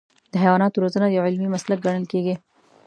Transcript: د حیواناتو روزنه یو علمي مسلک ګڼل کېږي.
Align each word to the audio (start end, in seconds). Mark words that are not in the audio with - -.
د 0.31 0.33
حیواناتو 0.43 0.81
روزنه 0.83 1.07
یو 1.07 1.25
علمي 1.27 1.49
مسلک 1.55 1.79
ګڼل 1.85 2.05
کېږي. 2.11 2.35